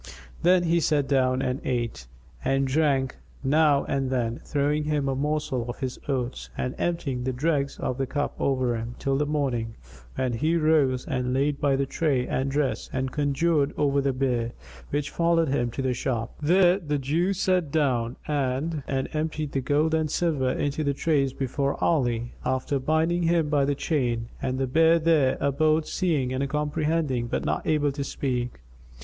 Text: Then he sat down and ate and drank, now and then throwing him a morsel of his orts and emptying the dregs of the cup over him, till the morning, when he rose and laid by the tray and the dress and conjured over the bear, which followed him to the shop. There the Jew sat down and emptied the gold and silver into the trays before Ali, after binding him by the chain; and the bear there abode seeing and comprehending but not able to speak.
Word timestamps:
Then 0.41 0.63
he 0.63 0.79
sat 0.79 1.07
down 1.07 1.43
and 1.43 1.61
ate 1.63 2.07
and 2.43 2.65
drank, 2.65 3.17
now 3.43 3.83
and 3.83 4.09
then 4.09 4.39
throwing 4.43 4.85
him 4.85 5.07
a 5.07 5.13
morsel 5.15 5.69
of 5.69 5.77
his 5.77 5.99
orts 6.09 6.49
and 6.57 6.73
emptying 6.79 7.23
the 7.23 7.31
dregs 7.31 7.77
of 7.77 7.99
the 7.99 8.07
cup 8.07 8.33
over 8.39 8.75
him, 8.75 8.95
till 8.97 9.15
the 9.15 9.27
morning, 9.27 9.75
when 10.15 10.33
he 10.33 10.55
rose 10.57 11.05
and 11.05 11.35
laid 11.35 11.61
by 11.61 11.75
the 11.75 11.85
tray 11.85 12.25
and 12.25 12.49
the 12.49 12.53
dress 12.53 12.89
and 12.91 13.11
conjured 13.11 13.75
over 13.77 14.01
the 14.01 14.11
bear, 14.11 14.53
which 14.89 15.11
followed 15.11 15.49
him 15.49 15.69
to 15.69 15.83
the 15.83 15.93
shop. 15.93 16.33
There 16.41 16.79
the 16.79 16.97
Jew 16.97 17.31
sat 17.31 17.69
down 17.71 18.15
and 18.27 18.81
emptied 18.87 19.51
the 19.51 19.61
gold 19.61 19.93
and 19.93 20.09
silver 20.09 20.49
into 20.49 20.83
the 20.83 20.95
trays 20.95 21.31
before 21.31 21.75
Ali, 21.79 22.31
after 22.43 22.79
binding 22.79 23.21
him 23.21 23.49
by 23.49 23.65
the 23.65 23.75
chain; 23.75 24.29
and 24.41 24.57
the 24.57 24.65
bear 24.65 24.97
there 24.97 25.37
abode 25.39 25.85
seeing 25.85 26.33
and 26.33 26.49
comprehending 26.49 27.27
but 27.27 27.45
not 27.45 27.67
able 27.67 27.91
to 27.91 28.03
speak. 28.03 28.61